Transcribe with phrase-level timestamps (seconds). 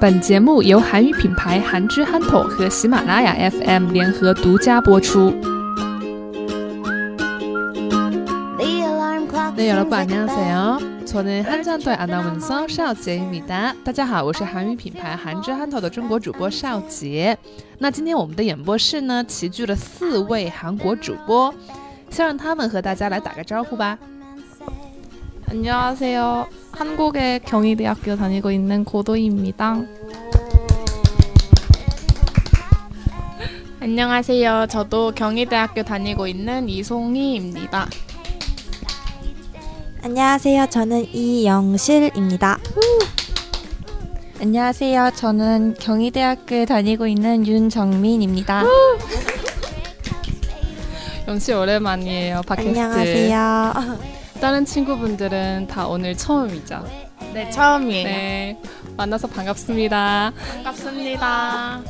[0.00, 5.32] 本节目由韩语品牌韩之憨头和喜马拉雅 FM 联合独家播出。
[9.56, 11.04] 네, 여러분 안녕하세요.
[11.06, 13.72] 저는 한산토의 아나운서 邵杰입니다.
[13.84, 17.38] 大家好，我是韩语品牌韩之憨头的中国主播邵杰。
[17.78, 21.54] 那今天我们的演播室呢，齐聚了四位韩国主播，
[22.10, 23.96] 先让他们和大家来打个招呼吧。
[25.49, 26.47] 안녕하세요.
[26.71, 29.81] 한국의 경희대학교 다니고 있는 고도희입니다.
[33.79, 34.67] 안녕하세요.
[34.69, 37.87] 저도 경희대학교 다니고 있는 이송희입니다.
[40.03, 40.67] 안녕하세요.
[40.69, 42.59] 저는 이영실입니다.
[44.39, 45.11] 안녕하세요.
[45.15, 48.63] 저는 경희대학교에 다니고 있는 윤정민입니다.
[51.27, 52.41] 영씨 오랜만이에요.
[52.45, 52.79] 팟캐스트.
[52.79, 54.09] 안녕하세요.
[54.41, 56.85] 다른 친구분들은 다 오늘 처음이죠.
[57.33, 58.03] 네, 처음이에요.
[58.05, 58.61] 네,
[58.95, 60.31] 만나서 반갑습니다.
[60.33, 61.81] 반갑습니다.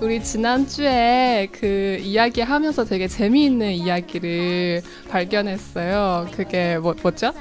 [0.00, 6.28] 우리 지난주에 그 이야기 하면서 되게 재미있는 이야기를 발견했어요.
[6.32, 7.32] 그게 뭐, 뭐죠?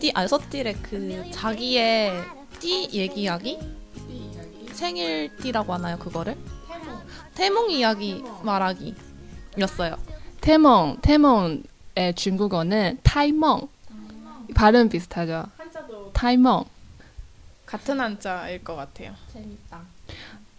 [0.00, 2.12] 띠, 아, 서띠래 그 자기의
[2.58, 3.58] 띠 얘기하기?
[4.72, 6.36] 생일 띠라고 하나요, 그거를?
[7.34, 9.96] 태몽 이야기 말하기였어요.
[10.40, 13.68] 태몽, 태몽의 중국어는 타이멍.
[14.54, 15.46] 발음 비슷하죠?
[16.12, 16.64] 타이멍.
[17.66, 19.12] 같은 한자일 것 같아요.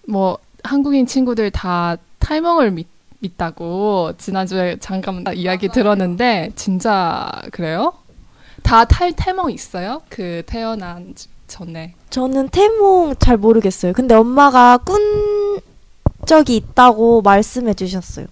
[0.08, 2.88] 뭐 한국인 친구들 다 타이멍을 믿,
[3.20, 7.94] 믿다고 지난주에 잠깐 이야기 들었는데 진짜 그래요?
[8.64, 10.02] 다 탈, 태멍 있어요?
[10.09, 11.14] 그 태어난
[11.48, 11.95] 전에.
[12.09, 13.94] 저는 태몽 잘 모르겠어요.
[13.94, 15.59] 근데 엄마가 꾼
[16.26, 18.28] 적이 있다고 말씀해 주셨어요.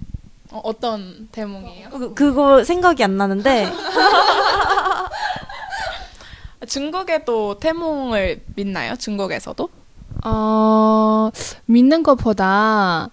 [0.51, 1.89] 어, 어떤 태몽이에요?
[1.89, 3.69] 그, 그거 생각이 안 나는데
[6.69, 8.95] 중국에도 태몽을 믿나요?
[8.95, 9.69] 중국에서도?
[10.23, 11.31] 어,
[11.65, 13.09] 믿는 것보다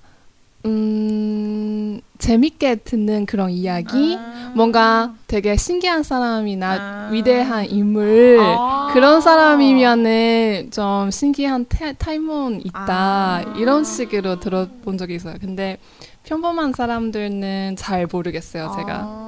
[0.65, 4.53] 음, 재밌게 듣는 그런 이야기, 아.
[4.55, 7.09] 뭔가 되게 신기한 사람이나 아.
[7.13, 8.91] 위대한 인물 아.
[8.93, 13.55] 그런 사람이면은 좀 신기한 태, 타이몬 있다 아.
[13.57, 15.37] 이런 식으로 들어본 적이 있어요.
[15.41, 15.79] 근데
[16.25, 18.75] 평범한 사람들은 잘 모르겠어요.
[18.77, 19.26] 제가 아.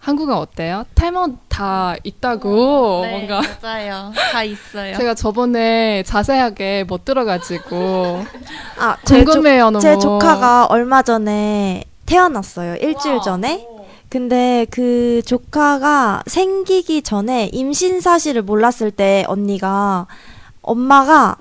[0.00, 0.84] 한국은 어때요?
[0.94, 4.12] 타이몬 다 있다고 네, 뭔가 맞아요.
[4.32, 4.96] 다 있어요.
[4.96, 8.24] 제가 저번에 자세하게 못 들어가지고
[8.78, 9.80] 아, 제, 조, 궁금해요 너무.
[9.80, 12.76] 제 조카가 얼마 전에 태어났어요.
[12.76, 13.66] 일주일 전에.
[14.08, 20.06] 근데 그 조카가 생기기 전에 임신 사실을 몰랐을 때 언니가
[20.62, 21.36] 엄마가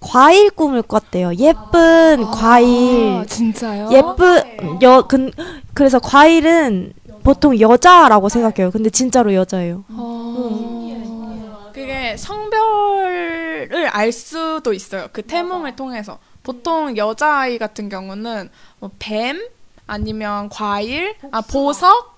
[0.00, 1.36] 과일 꿈을 꿨대요.
[1.36, 3.20] 예쁜 과일.
[3.20, 3.88] 아, 진짜요?
[3.92, 5.32] 예쁜 여 근,
[5.74, 6.92] 그래서 과일은
[7.22, 8.70] 보통 여자라고 생각해요.
[8.70, 9.84] 근데 진짜로 여자예요.
[9.90, 11.70] 어...
[11.72, 15.08] 그게 성별을 알 수도 있어요.
[15.12, 16.18] 그 태몽을 통해서.
[16.42, 19.38] 보통 여자아이 같은 경우는 뭐 뱀,
[19.86, 22.17] 아니면 과일, 아 보석,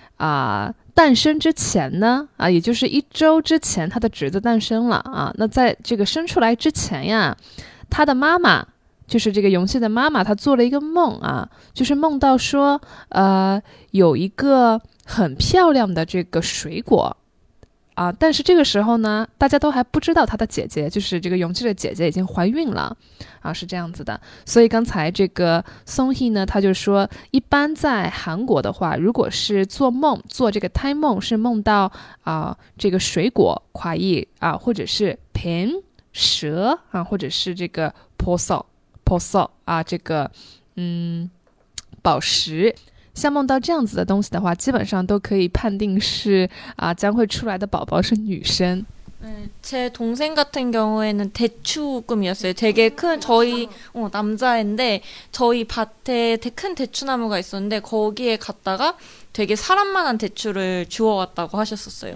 [0.21, 5.33] 啊、诞生之前呢，啊，也就是一周之前，他的侄子诞生了啊。
[5.37, 7.35] 那在这个生出来之前呀，
[7.89, 8.67] 他的妈妈
[9.07, 12.79] 就是这个永信的妈妈，她做了一个梦啊，就是梦到说，
[13.09, 17.17] 呃，有一个很漂亮的这个水果
[18.01, 22.97] 啊，但是这个时候呢，大家都还不知道他的姐姐，就是这个勇气的姐姐已经怀孕了，
[23.41, 24.19] 啊，是这样子的。
[24.43, 31.91] 所以刚才这个松 o 呢，他就说，一般在韩国的话，如果是做梦，做这个胎梦，是梦到
[32.23, 35.71] 啊这个水果快意啊，或者是瓶
[36.11, 38.65] 蛇啊，或者是这个 p o s o
[39.03, 40.31] p o s o 啊，这个
[40.75, 41.29] 嗯
[42.01, 42.73] 宝石，
[43.14, 48.84] 像梦到这样子的东西的话，基本上都可以判定是啊将会出来的宝宝是女生。
[49.22, 52.52] 네, 제 동생 같은 경우에는 대추 꿈이었어요.
[52.52, 55.00] 되게 큰 저희 어, 남자인데
[55.32, 58.96] 저희 밭에 되- 큰 대추나무가 있었는데 거기에 갔다가
[59.32, 62.14] 되게 사람만한 대추를 주워왔다고 하셨었어요.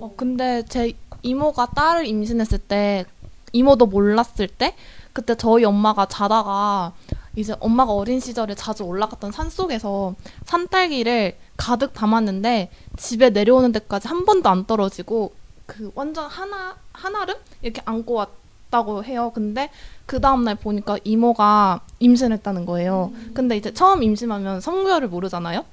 [0.00, 0.92] 어, 근데 제
[1.22, 3.04] 이모가 딸을 임신했을 때
[3.52, 4.74] 이모도 몰랐을 때
[5.12, 6.92] 그때 저희 엄마가 자다가
[7.35, 10.15] 이제 엄마가 어린 시절에 자주 올라갔던 산 속에서
[10.45, 15.33] 산딸기를 가득 담았는데 집에 내려오는 데까지 한 번도 안 떨어지고
[15.65, 19.31] 그 완전 하나 하나름 이렇게 안고 왔다고 해요.
[19.33, 19.69] 근데
[20.05, 23.11] 그 다음 날 보니까 이모가 임신했다는 거예요.
[23.33, 25.65] 근데 이제 처음 임신하면 성별을 모르잖아요.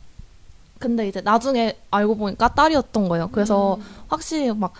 [0.78, 3.28] 근데 이제 나중에 알고 보니까 딸이었던 거예요.
[3.30, 3.78] 그래서
[4.08, 4.72] 확실히 막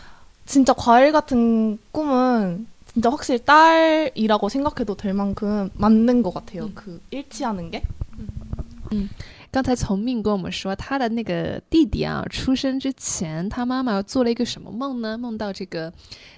[0.46, 6.71] 진짜 과일 같은 꿈은 진짜 확실히 딸이라고 생각해도 될 만큼 맞는 것 같아요.
[6.75, 7.83] 그 일치하는 게.
[9.52, 15.19] 刚才从命跟我们说，他的那个弟弟啊，出生之前，他妈妈做了一个什么梦呢？
[15.19, 15.93] 梦到这个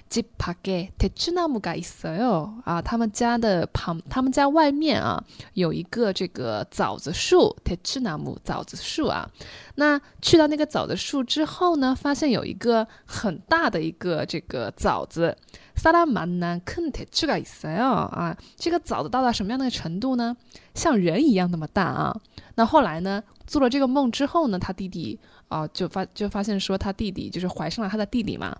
[0.09, 5.23] 집밖에대추나무가있어요啊，他们家的旁，他们家外面啊，
[5.53, 9.31] 有一个这个枣子树，대추나무枣子树啊。
[9.75, 15.37] 那去到那个枣子树之后呢，发现有一个很大的一个这个枣子。
[15.77, 20.35] 萨拉曼南肯特这个意思啊，这个枣子到达什么样的程度呢？
[20.73, 22.15] 像人一样那么大啊。
[22.55, 25.18] 那后来呢，做了这个梦之后呢，他弟弟
[25.48, 28.56] 啊、就发就发现说他弟弟就是怀上了他的弟弟嘛。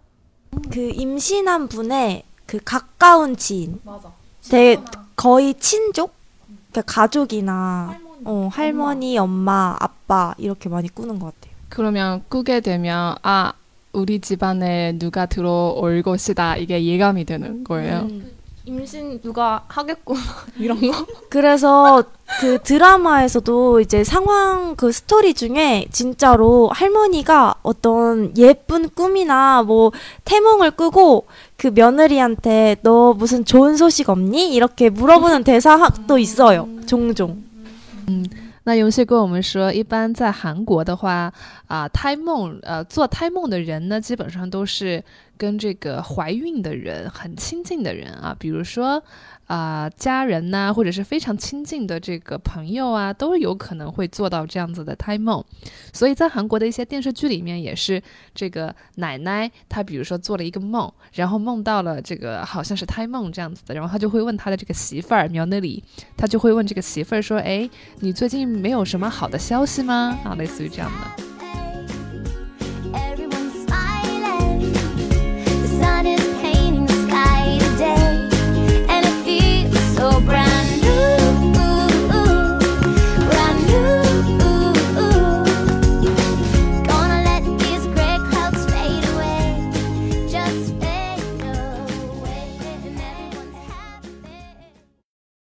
[0.70, 4.12] 그 임신한 분의 그 가까운 지인, 맞아.
[4.49, 4.81] 되게
[5.15, 6.13] 거의 친족,
[6.71, 11.53] 그러니까 가족이나 어, 할머니, 엄마, 아빠 이렇게 많이 꾸는 것 같아요.
[11.69, 13.53] 그러면 꾸게 되면 아
[13.91, 18.07] 우리 집안에 누가 들어올 것이다 이게 예감이 되는 거예요.
[18.09, 18.31] 음.
[18.64, 20.20] 임신 누가 하겠구나
[20.58, 21.06] 이런 거.
[21.30, 22.04] 그래서
[22.40, 29.90] 그 드라마에서도 이제 상황 그 스토리 중에 진짜로 할머니가 어떤 예쁜 꿈이나 뭐
[30.26, 31.26] 태몽을 꾸고
[31.56, 34.52] 그 며느리한테 너 무슨 좋은 소식 없니?
[34.52, 36.68] 이렇게 물어보는 대사도 있어요.
[36.86, 37.42] 종종.
[38.64, 41.32] 那永熙跟我们说，一般在韩国的话，
[41.68, 45.02] 啊、胎梦，呃，做胎梦的人呢，基本上都是
[45.43, 49.03] 跟这个怀孕的人很亲近的人啊，比如说
[49.47, 55.43] 啊、家人呐、或者是非常亲近的这个朋友啊，都有可能会做到这样子的胎梦。
[55.91, 58.01] 所以在韩国的一些电视剧里面，也是
[58.33, 65.83] 这个奶奶她比如说做了一个梦，然后梦到了这个好像是胎梦这样子的，然后她就会问她的这个媳妇儿苗那里，
[66.15, 67.69] 她就会问这个媳妇儿说，哎，
[67.99, 70.17] 你最近没有什么好的消息吗？
[70.23, 71.22] 啊，类似于这样的。